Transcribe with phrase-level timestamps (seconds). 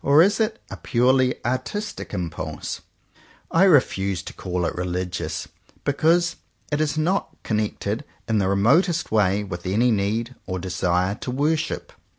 [0.00, 2.80] Or is it a purely artistic im pulse?
[3.50, 5.46] I refuse to call it religious,
[5.84, 6.36] because
[6.72, 11.92] it is not connected in the remotest way with any need or desire to worship.